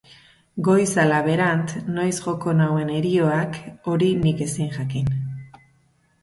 [0.67, 3.61] Goiz ala berant noiz joko nauen herioak,
[3.93, 5.13] hori nik ezin jakin.